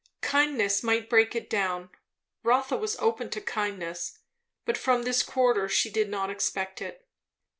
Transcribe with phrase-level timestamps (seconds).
[0.23, 1.91] Kindness might break it down;
[2.41, 4.17] Rotha was open to kindness;
[4.65, 7.05] but from this quarter she did not expect it.